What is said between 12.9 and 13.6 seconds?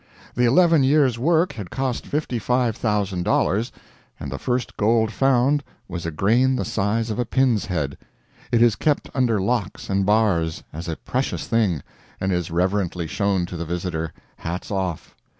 shown to